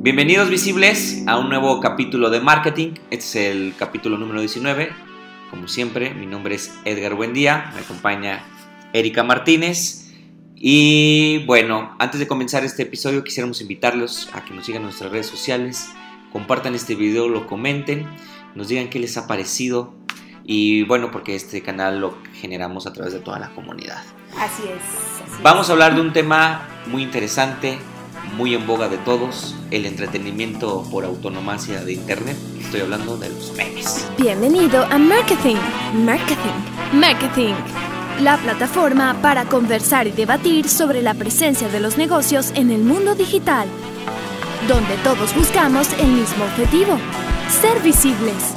[0.00, 2.92] Bienvenidos visibles a un nuevo capítulo de marketing.
[3.10, 4.90] Este es el capítulo número 19.
[5.50, 8.44] Como siempre, mi nombre es Edgar Buendía, me acompaña
[8.92, 10.12] Erika Martínez.
[10.54, 15.10] Y bueno, antes de comenzar este episodio quisiéramos invitarlos a que nos sigan en nuestras
[15.10, 15.90] redes sociales,
[16.32, 18.06] compartan este video, lo comenten,
[18.54, 19.94] nos digan qué les ha parecido
[20.44, 24.04] y bueno, porque este canal lo generamos a través de toda la comunidad.
[24.38, 25.32] Así es.
[25.32, 27.78] así Vamos a hablar de un tema muy interesante,
[28.34, 32.36] muy en boga de todos, el entretenimiento por autonomacia de Internet.
[32.60, 34.06] Estoy hablando de los memes.
[34.18, 35.56] Bienvenido a Marketing,
[35.94, 36.36] Marketing,
[36.92, 37.54] Marketing,
[38.20, 43.14] la plataforma para conversar y debatir sobre la presencia de los negocios en el mundo
[43.14, 43.66] digital,
[44.66, 46.98] donde todos buscamos el mismo objetivo,
[47.60, 48.54] ser visibles.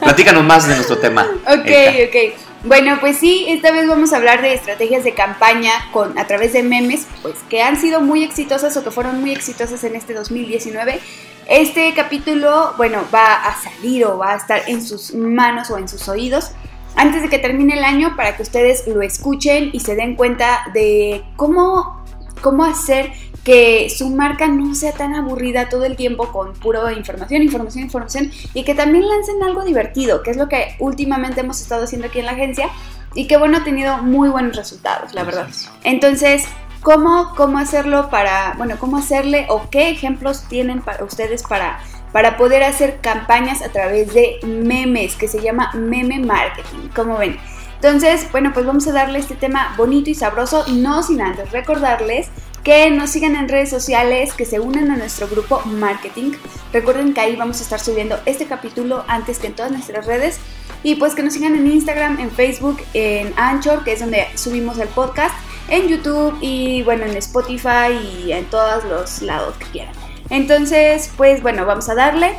[0.00, 1.26] Platícanos más de nuestro tema.
[1.46, 2.18] Ok, Erika.
[2.18, 2.51] ok.
[2.64, 6.52] Bueno, pues sí, esta vez vamos a hablar de estrategias de campaña con a través
[6.52, 10.14] de memes, pues que han sido muy exitosas o que fueron muy exitosas en este
[10.14, 11.00] 2019.
[11.48, 15.88] Este capítulo, bueno, va a salir o va a estar en sus manos o en
[15.88, 16.52] sus oídos
[16.94, 20.66] antes de que termine el año para que ustedes lo escuchen y se den cuenta
[20.72, 22.04] de cómo,
[22.42, 23.10] cómo hacer
[23.44, 28.30] que su marca no sea tan aburrida todo el tiempo con pura información, información, información
[28.54, 32.20] y que también lancen algo divertido, que es lo que últimamente hemos estado haciendo aquí
[32.20, 32.68] en la agencia
[33.14, 35.48] y que bueno, ha tenido muy buenos resultados, la verdad.
[35.82, 36.44] Entonces,
[36.82, 41.80] ¿cómo, cómo hacerlo para, bueno, cómo hacerle o qué ejemplos tienen para ustedes para,
[42.12, 47.38] para poder hacer campañas a través de memes, que se llama meme marketing, como ven?
[47.74, 52.30] Entonces, bueno, pues vamos a darle este tema bonito y sabroso, no sin antes recordarles
[52.64, 56.32] que nos sigan en redes sociales, que se unan a nuestro grupo marketing.
[56.72, 60.38] Recuerden que ahí vamos a estar subiendo este capítulo antes que en todas nuestras redes.
[60.84, 64.78] Y pues que nos sigan en Instagram, en Facebook, en Anchor, que es donde subimos
[64.78, 65.34] el podcast,
[65.68, 67.92] en YouTube y bueno, en Spotify
[68.24, 69.94] y en todos los lados que quieran.
[70.30, 72.34] Entonces, pues bueno, vamos a darle.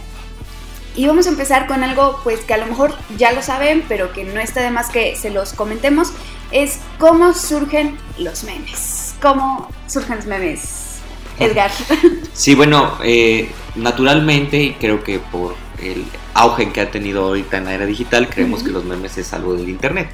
[0.96, 4.14] Y vamos a empezar con algo pues que a lo mejor ya lo saben, pero
[4.14, 6.12] que no está de más que se los comentemos,
[6.52, 9.03] es cómo surgen los memes.
[9.24, 11.00] ¿Cómo surgen los memes?
[11.40, 11.72] Edgar.
[12.34, 16.04] Sí, bueno, eh, naturalmente, y creo que por el
[16.34, 19.56] auge que ha tenido ahorita en la era digital, creemos que los memes es algo
[19.56, 20.10] del Internet.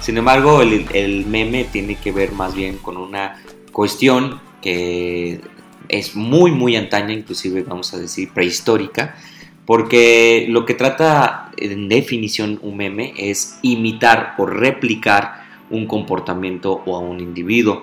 [0.00, 3.36] Sin embargo, el, el meme tiene que ver más bien con una
[3.70, 5.42] cuestión que
[5.88, 9.14] es muy, muy antaña, inclusive vamos a decir prehistórica,
[9.66, 16.96] porque lo que trata en definición un meme es imitar o replicar un comportamiento o
[16.96, 17.82] a un individuo.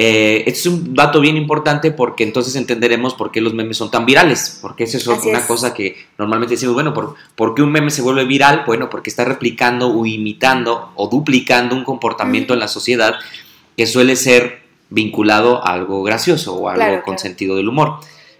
[0.00, 3.90] Eh, este es un dato bien importante porque entonces entenderemos por qué los memes son
[3.90, 5.46] tan virales, porque eso es Así una es.
[5.46, 8.62] cosa que normalmente decimos, bueno, ¿por, ¿por qué un meme se vuelve viral?
[8.64, 13.16] Bueno, porque está replicando o imitando o duplicando un comportamiento en la sociedad
[13.76, 17.18] que suele ser vinculado a algo gracioso o algo Claro, con claro.
[17.18, 17.94] sentido del humor.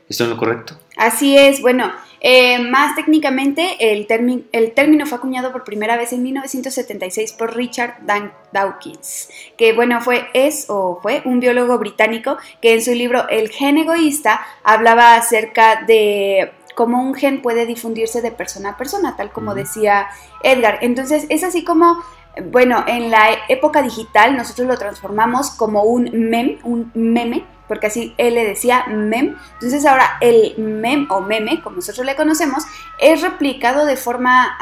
[0.09, 0.79] ¿Esto es lo correcto?
[0.97, 1.91] Así es, bueno,
[2.21, 4.06] eh, más técnicamente el,
[4.53, 10.01] el término fue acuñado por primera vez en 1976 por Richard Dan- Dawkins, que bueno,
[10.01, 15.15] fue, es o fue un biólogo británico que en su libro El gen egoísta hablaba
[15.15, 20.09] acerca de cómo un gen puede difundirse de persona a persona, tal como decía
[20.45, 20.78] Edgar.
[20.83, 22.03] Entonces es así como,
[22.44, 28.15] bueno, en la época digital nosotros lo transformamos como un meme, un meme, porque así
[28.19, 29.37] él le decía mem.
[29.54, 32.65] Entonces ahora el mem o meme, como nosotros le conocemos,
[32.98, 34.56] es replicado de forma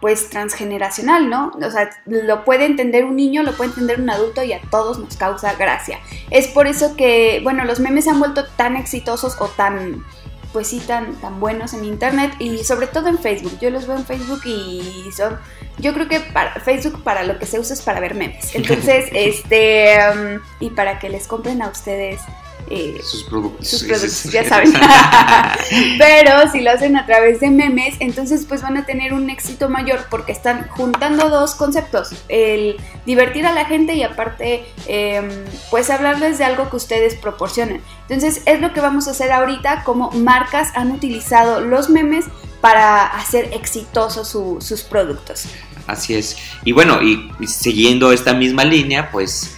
[0.00, 1.50] pues transgeneracional, ¿no?
[1.54, 4.98] O sea, lo puede entender un niño, lo puede entender un adulto y a todos
[4.98, 5.98] nos causa gracia.
[6.30, 10.04] Es por eso que, bueno, los memes se han vuelto tan exitosos o tan
[10.52, 13.58] pues sí, tan, tan buenos en internet y sobre todo en Facebook.
[13.60, 15.36] Yo los veo en Facebook y son,
[15.78, 18.54] yo creo que para Facebook para lo que se usa es para ver memes.
[18.54, 22.20] Entonces, este, um, y para que les compren a ustedes
[22.70, 23.68] eh, Sus productos.
[23.68, 24.72] sus productos, ya saben.
[25.98, 29.68] Pero si lo hacen a través de memes, entonces pues van a tener un éxito
[29.68, 32.76] mayor porque están juntando dos conceptos, el
[33.06, 35.28] divertir a la gente y aparte em,
[35.70, 37.80] pues hablarles de algo que ustedes proporcionan.
[38.08, 42.26] Entonces es lo que vamos a hacer ahorita, como marcas han utilizado los memes
[42.60, 45.44] para hacer exitosos su- sus productos.
[45.86, 46.36] Así es.
[46.64, 49.54] Y bueno, y, y siguiendo esta misma línea, pues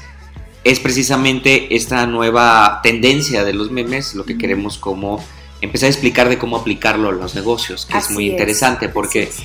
[0.66, 5.22] es precisamente esta nueva tendencia de los memes lo que queremos como
[5.60, 9.22] empezar a explicar de cómo aplicarlo a los negocios, que es muy es, interesante porque
[9.22, 9.38] es.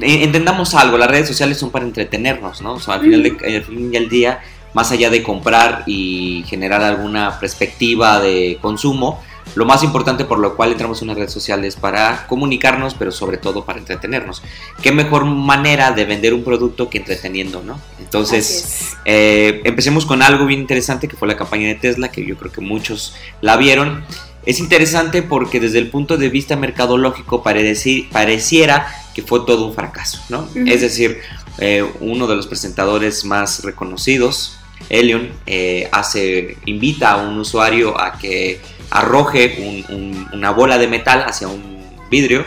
[0.00, 2.72] eh, entendamos algo, las redes sociales son para entretenernos, ¿no?
[2.72, 4.40] O sea, al final, de, al fin y al día,
[4.72, 9.22] más allá de comprar y generar alguna perspectiva de consumo,
[9.54, 13.12] lo más importante por lo cual entramos en una red social es para comunicarnos, pero
[13.12, 14.42] sobre todo para entretenernos.
[14.82, 17.80] ¿Qué mejor manera de vender un producto que entreteniendo, no?
[18.00, 22.36] Entonces, eh, empecemos con algo bien interesante que fue la campaña de Tesla, que yo
[22.36, 24.04] creo que muchos la vieron.
[24.46, 30.20] Es interesante porque desde el punto de vista mercadológico pareciera que fue todo un fracaso,
[30.28, 30.48] ¿no?
[30.66, 31.20] Es decir,
[31.58, 34.58] eh, uno de los presentadores más reconocidos,
[34.90, 39.84] Elion, eh, hace, invita a un usuario a que arroje
[40.32, 42.44] una bola de metal hacia un vidrio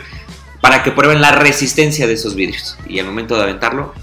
[0.61, 2.77] para que prueben la resistencia de esos vidrios.
[2.87, 3.93] Y al momento de aventarlo,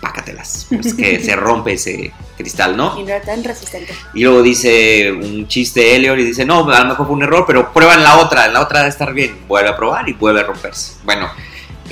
[0.00, 0.66] pácatelas.
[0.68, 2.98] Pues que se rompe ese cristal, ¿no?
[2.98, 3.92] Y no tan resistente.
[4.14, 7.44] Y luego dice un chiste Elliot y dice, no, a lo mejor fue un error,
[7.46, 9.36] pero prueban la otra, la otra debe estar bien.
[9.48, 10.94] Vuelve a probar y vuelve a romperse.
[11.04, 11.28] Bueno,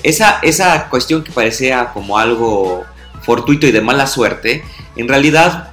[0.03, 2.85] esa, esa cuestión que parecía como algo
[3.23, 4.65] fortuito y de mala suerte,
[4.97, 5.72] en realidad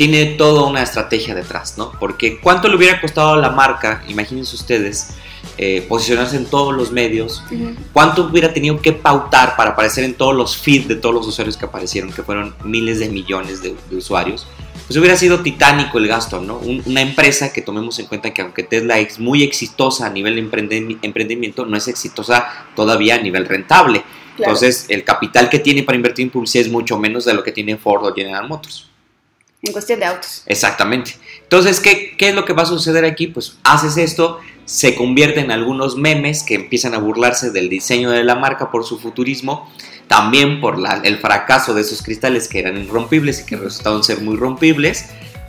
[0.00, 1.92] tiene toda una estrategia detrás, ¿no?
[2.00, 5.10] Porque ¿cuánto le hubiera costado a la marca, imagínense ustedes,
[5.58, 7.44] eh, posicionarse en todos los medios?
[7.92, 11.58] ¿Cuánto hubiera tenido que pautar para aparecer en todos los feeds de todos los usuarios
[11.58, 14.46] que aparecieron, que fueron miles de millones de, usuarios?
[14.86, 16.56] Pues hubiera sido titánico el gasto, ¿no?
[16.56, 20.96] una empresa que tomemos en cuenta que aunque Tesla es muy exitosa a nivel de
[21.02, 24.02] emprendimiento, no es exitosa todavía a nivel rentable.
[24.38, 27.52] Entonces, el capital que tiene para invertir en publicidad es mucho menos de lo que
[27.52, 28.89] tiene Ford o General Motors.
[29.62, 30.42] En cuestión de autos.
[30.46, 31.16] Exactamente.
[31.42, 33.26] Entonces, ¿qué, ¿qué, es lo que va a suceder aquí?
[33.26, 38.24] Pues haces esto, se convierte en algunos memes que empiezan a burlarse del diseño de
[38.24, 39.70] la marca por su futurismo,
[40.08, 44.36] también por el fracaso de esos cristales que eran irrompibles y que resultaron ser muy
[44.36, 45.06] rompibles,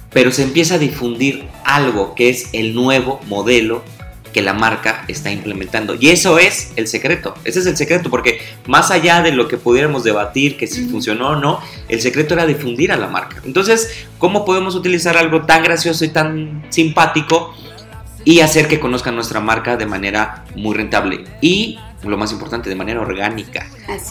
[0.09, 3.83] pero se empieza a difundir algo que es el nuevo modelo
[4.33, 5.95] que la marca está implementando.
[5.99, 9.57] Y eso es el secreto, ese es el secreto, porque más allá de lo que
[9.57, 13.41] pudiéramos debatir, que si funcionó o no, el secreto era difundir a la marca.
[13.45, 17.53] Entonces, ¿cómo podemos utilizar algo tan gracioso y tan simpático
[18.23, 21.23] y hacer que conozcan nuestra marca de manera muy rentable?
[21.41, 23.67] Y lo más importante, de manera orgánica,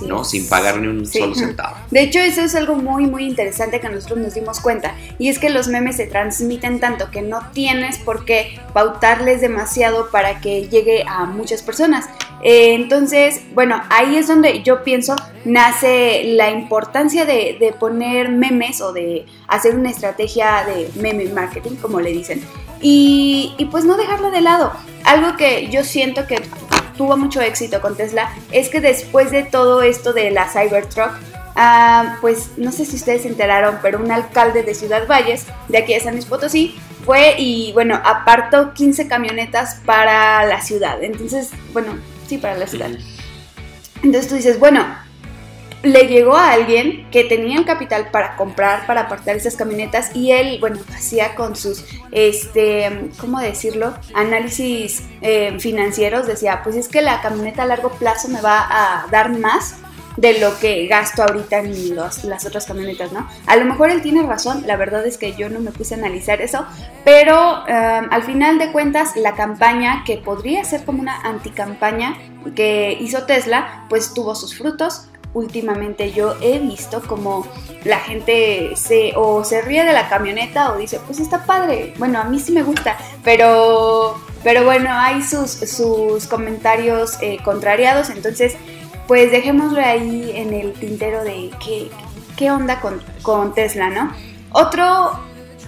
[0.06, 0.24] ¿no?
[0.24, 1.76] Sin pagar ni un solo centavo.
[1.90, 4.94] De hecho, eso es algo muy, muy interesante que nosotros nos dimos cuenta.
[5.18, 10.10] Y es que los memes se transmiten tanto que no tienes por qué pautarles demasiado
[10.10, 12.08] para que llegue a muchas personas.
[12.42, 15.14] Eh, entonces, bueno, ahí es donde yo pienso
[15.44, 21.76] nace la importancia de, de poner memes o de hacer una estrategia de meme marketing,
[21.76, 22.42] como le dicen.
[22.82, 24.72] Y, y, pues no dejarlo de lado.
[25.04, 26.40] Algo que yo siento que
[27.00, 31.12] tuvo mucho éxito con Tesla es que después de todo esto de la Cybertruck,
[31.56, 35.78] ah, pues no sé si ustedes se enteraron, pero un alcalde de Ciudad Valles, de
[35.78, 41.02] aquí de San Luis Potosí, fue y bueno, apartó 15 camionetas para la ciudad.
[41.02, 41.98] Entonces, bueno,
[42.28, 42.90] sí, para la ciudad.
[44.02, 44.84] Entonces tú dices, bueno,
[45.82, 50.32] le llegó a alguien que tenía el capital para comprar, para apartar esas camionetas y
[50.32, 53.94] él, bueno, hacía con sus, este, ¿cómo decirlo?
[54.14, 59.06] Análisis eh, financieros, decía, pues es que la camioneta a largo plazo me va a
[59.10, 59.76] dar más
[60.16, 63.26] de lo que gasto ahorita en las otras camionetas, ¿no?
[63.46, 65.98] A lo mejor él tiene razón, la verdad es que yo no me puse a
[65.98, 66.66] analizar eso,
[67.04, 72.18] pero em, al final de cuentas la campaña que podría ser como una anticampaña
[72.54, 77.46] que hizo Tesla, pues tuvo sus frutos, últimamente yo he visto como
[77.84, 81.94] la gente se o se ríe de la camioneta o dice, pues está padre.
[81.98, 88.10] Bueno, a mí sí me gusta, pero, pero bueno, hay sus, sus comentarios eh, contrariados,
[88.10, 88.56] entonces
[89.06, 91.90] pues dejémoslo ahí en el tintero de qué,
[92.36, 94.12] qué onda con, con Tesla, ¿no?
[94.52, 95.18] Otro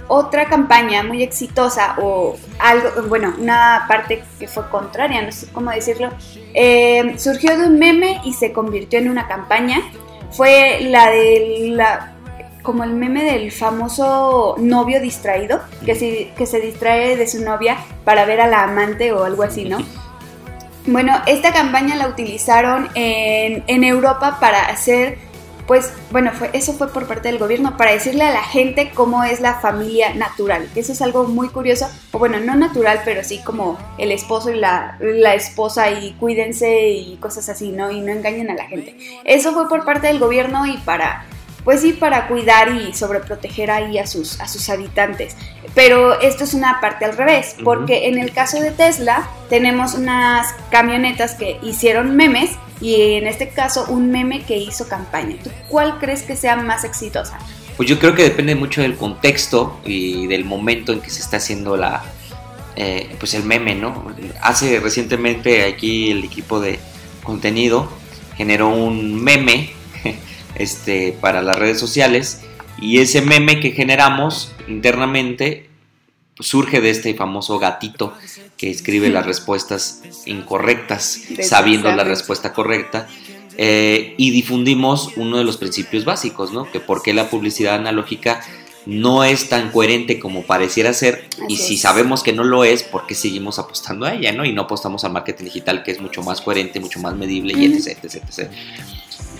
[0.09, 5.71] otra campaña muy exitosa o algo, bueno, una parte que fue contraria, no sé cómo
[5.71, 6.11] decirlo,
[6.55, 9.81] eh, surgió de un meme y se convirtió en una campaña.
[10.31, 12.15] Fue la de la,
[12.63, 17.77] como el meme del famoso novio distraído, que se, que se distrae de su novia
[18.05, 19.79] para ver a la amante o algo así, ¿no?
[20.87, 25.19] Bueno, esta campaña la utilizaron en, en Europa para hacer
[25.73, 29.25] pues bueno, fue, eso fue por parte del gobierno para decirle a la gente cómo
[29.25, 30.69] es la familia natural.
[30.75, 34.57] Eso es algo muy curioso, o bueno, no natural, pero sí como el esposo y
[34.57, 37.91] la, la esposa y cuídense y cosas así, ¿no?
[37.91, 38.99] Y no engañen a la gente.
[39.25, 41.25] Eso fue por parte del gobierno y para
[41.65, 45.39] pues sí, para cuidar y sobreproteger ahí a sus, a sus habitantes.
[45.75, 50.55] Pero esto es una parte al revés, porque en el caso de Tesla tenemos unas
[50.71, 52.51] camionetas que hicieron memes
[52.83, 55.37] y en este caso un meme que hizo campaña.
[55.43, 57.39] ¿Tú cuál crees que sea más exitosa?
[57.77, 61.39] Pues yo creo que depende mucho del contexto y del momento en que se está
[61.39, 62.03] haciendo la,
[62.77, 64.13] eh, pues el meme, ¿no?
[64.43, 66.79] Hace recientemente aquí el equipo de
[67.23, 67.89] contenido
[68.37, 69.71] generó un meme
[70.57, 72.43] este, para las redes sociales
[72.81, 75.69] y ese meme que generamos internamente
[76.39, 78.15] surge de este famoso gatito
[78.57, 83.09] que escribe las respuestas incorrectas, sabiendo la respuesta correcta.
[83.59, 86.71] Eh, y difundimos uno de los principios básicos, ¿no?
[86.71, 88.41] Que por qué la publicidad analógica
[88.87, 93.07] no es tan coherente como pareciera ser y si sabemos que no lo es, ¿por
[93.07, 94.45] qué seguimos apostando a ella, ¿no?
[94.45, 97.67] Y no apostamos al marketing digital que es mucho más coherente, mucho más medible y
[97.67, 98.51] etc, etc, etc.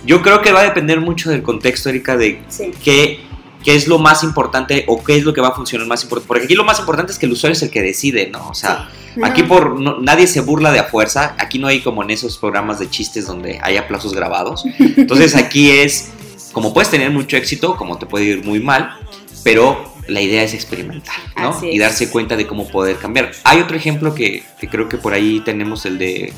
[0.05, 2.43] Yo creo que va a depender mucho del contexto, Erika, de
[2.85, 3.21] qué
[3.63, 6.29] qué es lo más importante o qué es lo que va a funcionar más importante.
[6.29, 8.49] Porque aquí lo más importante es que el usuario es el que decide, ¿no?
[8.49, 8.89] O sea,
[9.23, 11.35] aquí por nadie se burla de a fuerza.
[11.39, 14.65] Aquí no hay como en esos programas de chistes donde hay aplausos grabados.
[14.79, 16.11] Entonces aquí es
[16.53, 18.97] como puedes tener mucho éxito, como te puede ir muy mal,
[19.43, 21.59] pero la idea es experimentar, ¿no?
[21.63, 23.33] Y darse cuenta de cómo poder cambiar.
[23.45, 26.33] Hay otro ejemplo que, creo que por ahí tenemos el de,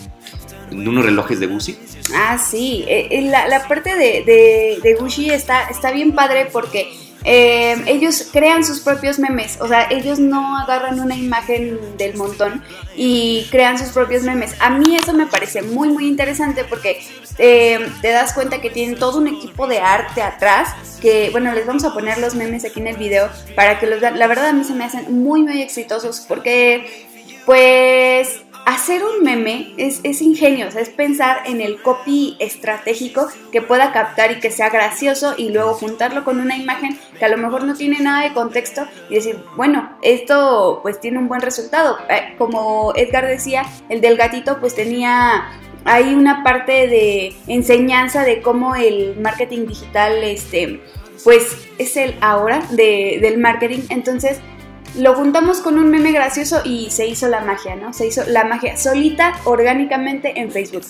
[0.71, 1.77] unos relojes de Gucci.
[2.15, 2.85] Ah, sí.
[2.87, 6.93] Eh, eh, la, la parte de, de, de Gucci está, está bien padre porque
[7.25, 12.63] eh, ellos crean sus propios memes, o sea, ellos no agarran una imagen del montón
[12.95, 14.55] y crean sus propios memes.
[14.61, 17.03] A mí eso me parece muy, muy interesante porque
[17.39, 21.67] eh, te das cuenta que tienen todo un equipo de arte atrás, que bueno, les
[21.67, 24.19] vamos a poner los memes aquí en el video para que los vean.
[24.19, 27.07] La verdad a mí se me hacen muy, muy exitosos porque
[27.47, 33.93] pues hacer un meme es, es ingenio, es pensar en el copy estratégico que pueda
[33.93, 37.65] captar y que sea gracioso y luego juntarlo con una imagen que a lo mejor
[37.65, 41.99] no tiene nada de contexto y decir, bueno, esto pues tiene un buen resultado.
[42.09, 45.51] Eh, como Edgar decía, el del gatito pues tenía
[45.85, 50.81] ahí una parte de enseñanza de cómo el marketing digital este
[51.23, 54.41] pues es el ahora de, del marketing, entonces
[54.97, 57.93] lo juntamos con un meme gracioso y se hizo la magia, ¿no?
[57.93, 60.85] Se hizo la magia solita, orgánicamente en Facebook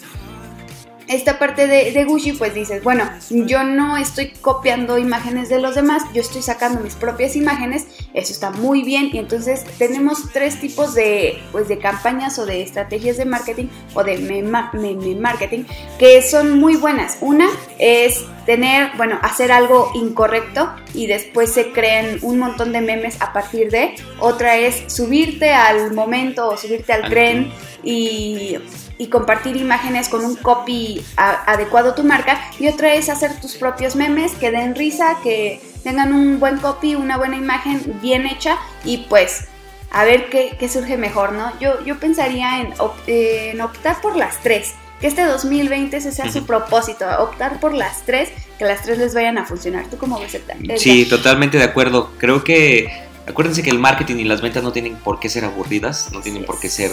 [1.08, 5.74] esta parte de, de, Gucci, pues dices, bueno, yo no estoy copiando imágenes de los
[5.74, 9.10] demás, yo estoy sacando mis propias imágenes, eso está muy bien.
[9.12, 14.04] Y entonces tenemos tres tipos de, pues, de campañas o de estrategias de marketing o
[14.04, 15.64] de meme, marketing
[15.98, 17.18] que son muy buenas.
[17.20, 23.20] Una es tener, bueno, hacer algo incorrecto y después se creen un montón de memes
[23.20, 23.94] a partir de.
[24.18, 28.56] Otra es subirte al momento o subirte al tren y
[28.98, 33.56] y compartir imágenes con un copy adecuado a tu marca y otra es hacer tus
[33.56, 38.58] propios memes que den risa, que tengan un buen copy, una buena imagen bien hecha
[38.84, 39.48] y pues
[39.94, 41.52] a ver qué, surge mejor, ¿no?
[41.60, 42.74] Yo, yo pensaría en,
[43.06, 48.02] en, optar por las tres, que este 2020 ese sea su propósito, optar por las
[48.02, 49.86] tres, que las tres les vayan a funcionar.
[49.86, 52.10] ¿Tú cómo ves el Sí, totalmente de acuerdo.
[52.18, 52.88] Creo que,
[53.28, 56.44] acuérdense que el marketing y las ventas no tienen por qué ser aburridas, no tienen
[56.44, 56.90] por qué ser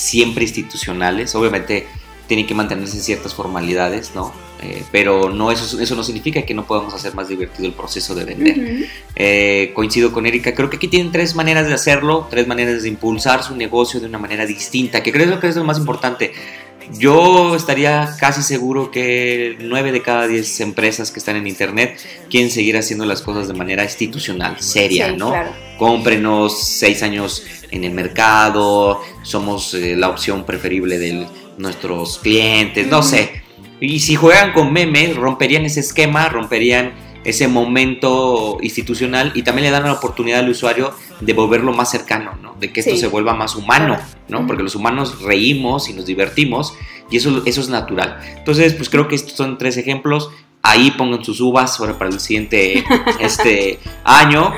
[0.00, 1.34] siempre institucionales.
[1.34, 1.86] Obviamente
[2.26, 4.32] tienen que mantenerse ciertas formalidades, ¿no?
[4.62, 8.14] Eh, pero no eso, eso no significa que no podamos hacer más divertido el proceso
[8.14, 8.88] de vender.
[9.16, 12.88] Eh, coincido con Erika, creo que aquí tienen tres maneras de hacerlo, tres maneras de
[12.88, 16.32] impulsar su negocio de una manera distinta, que creo que es lo más importante.
[16.98, 22.50] Yo estaría casi seguro que 9 de cada 10 empresas que están en Internet quieren
[22.50, 25.32] seguir haciendo las cosas de manera institucional, seria, ¿no?
[25.80, 33.02] Cómprenos 6 años en el mercado, somos eh, la opción preferible de nuestros clientes, no
[33.02, 33.42] sé.
[33.80, 36.92] Y si juegan con memes, romperían ese esquema, romperían
[37.24, 42.36] ese momento institucional y también le dan la oportunidad al usuario de volverlo más cercano,
[42.42, 42.56] ¿no?
[42.60, 43.96] De que esto se vuelva más humano,
[44.28, 44.46] ¿no?
[44.46, 46.74] Porque los humanos reímos y nos divertimos
[47.10, 48.20] y eso, eso es natural.
[48.36, 50.28] Entonces, pues creo que estos son tres ejemplos.
[50.62, 52.84] Ahí pongan sus uvas ahora para el siguiente
[53.18, 54.52] este año.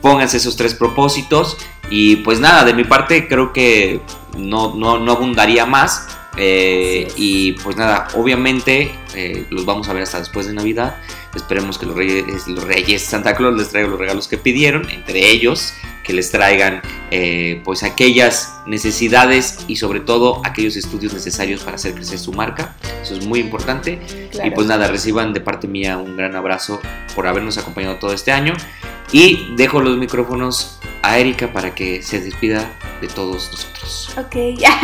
[0.00, 1.56] Pónganse esos tres propósitos.
[1.90, 4.00] Y pues nada, de mi parte creo que
[4.36, 6.08] no, no, no abundaría más.
[6.36, 10.96] Eh, y pues nada, obviamente eh, los vamos a ver hasta después de Navidad.
[11.34, 15.28] Esperemos que los reyes, los reyes Santa Claus les traigan los regalos que pidieron, entre
[15.30, 15.74] ellos
[16.04, 21.94] que les traigan eh, pues aquellas necesidades y sobre todo aquellos estudios necesarios para hacer
[21.94, 22.76] crecer su marca.
[23.02, 24.00] Eso es muy importante.
[24.44, 26.80] Y pues nada, reciban de parte mía un gran abrazo
[27.14, 28.54] por habernos acompañado todo este año.
[29.10, 34.14] Y dejo los micrófonos a Erika para que se despida de todos nosotros.
[34.18, 34.36] Ok,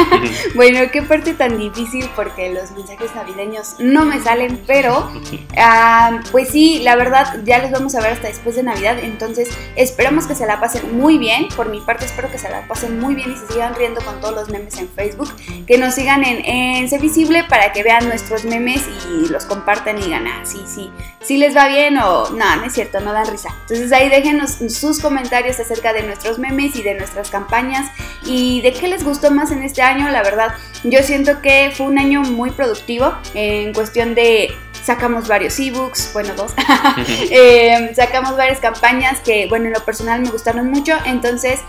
[0.54, 5.10] bueno, qué parte tan difícil porque los mensajes navideños no me salen, pero
[5.58, 9.50] ah, pues sí, la verdad ya los vamos a ver hasta después de Navidad, entonces
[9.76, 12.98] esperamos que se la pasen muy bien, por mi parte espero que se la pasen
[12.98, 15.30] muy bien y se sigan riendo con todos los memes en Facebook,
[15.66, 19.98] que nos sigan en, en Sé Visible para que vean nuestros memes y los compartan
[19.98, 20.90] y digan, ah, sí, sí,
[21.20, 23.48] sí les va bien o no, no es cierto, no dan risa.
[23.62, 27.90] Entonces ahí déjenos sus comentarios acerca de nuestros memes y de nuestras campañas
[28.24, 30.08] y de qué les gustó más en este año.
[30.10, 30.54] La verdad,
[30.84, 34.54] yo siento que fue un año muy productivo en cuestión de
[34.84, 36.52] sacamos varios ebooks, bueno, dos,
[37.30, 41.60] eh, sacamos varias campañas que, bueno, en lo personal me gustaron mucho, entonces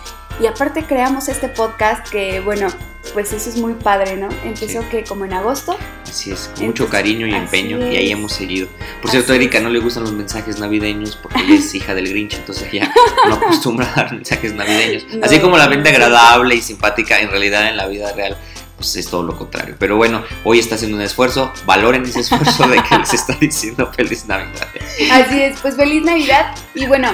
[0.42, 2.68] y aparte creamos este podcast que, bueno,
[3.14, 4.28] pues eso es muy padre, ¿no?
[4.44, 4.88] Empezó Sí.
[4.92, 5.78] que como en agosto.
[6.04, 8.68] Así es, con mucho cariño y empeño y ahí hemos seguido.
[9.02, 11.94] Por Así cierto, a Erika no le gustan los mensajes navideños porque ella es hija
[11.94, 12.92] del Grinch, entonces ella
[13.30, 15.06] no acostumbra a dar mensajes navideños.
[15.14, 18.38] No, Así como la mente agradable y simpática, en realidad en la vida real
[18.86, 19.75] pues es todo lo contrario.
[19.80, 23.92] Pero bueno, hoy está haciendo un esfuerzo, valoren ese esfuerzo de que les está diciendo
[23.92, 24.68] feliz Navidad.
[25.12, 27.10] Así es, pues feliz Navidad y bueno,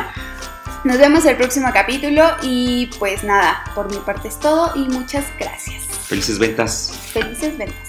[0.83, 5.25] nos vemos el próximo capítulo y pues nada, por mi parte es todo y muchas
[5.39, 5.85] gracias.
[6.07, 6.93] Felices ventas.
[7.13, 7.87] Felices ventas.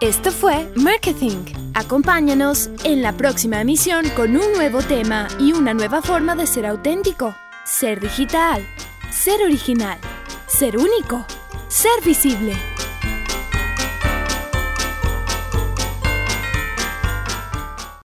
[0.00, 1.44] Esto fue Marketing.
[1.74, 6.66] Acompáñanos en la próxima emisión con un nuevo tema y una nueva forma de ser
[6.66, 8.66] auténtico, ser digital,
[9.10, 9.98] ser original,
[10.48, 11.26] ser único,
[11.68, 12.77] ser visible.